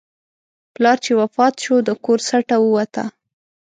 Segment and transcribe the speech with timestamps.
[0.73, 3.03] پلار چې وفات شو، د کور سټه ووته.